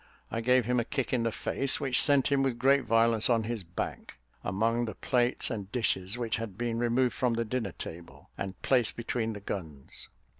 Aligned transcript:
I 0.31 0.41
gave 0.41 0.65
him 0.65 0.79
a 0.79 0.83
kick 0.83 1.13
on 1.13 1.21
the 1.21 1.31
face, 1.31 1.77
that 1.77 1.93
sent 1.95 2.29
him 2.31 2.41
with 2.41 2.57
great 2.57 2.85
violence 2.85 3.29
on 3.29 3.43
his 3.43 3.63
back, 3.63 4.15
among 4.43 4.85
the 4.85 4.95
plates 4.95 5.51
and 5.51 5.71
dishes, 5.71 6.17
which 6.17 6.37
had 6.37 6.57
been 6.57 6.79
removed 6.79 7.13
from 7.13 7.35
the 7.35 7.45
dinner 7.45 7.73
table 7.73 8.31
and 8.35 8.59
placed 8.63 8.97
between 8.97 9.33
the 9.33 9.41
guns. 9.41 10.09